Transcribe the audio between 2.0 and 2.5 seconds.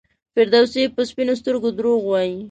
وایي.